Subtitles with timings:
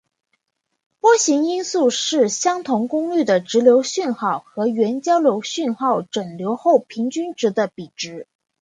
[0.99, 8.25] 波形因数是相同功率的直流讯号和原交流讯号整流后平均值的比值。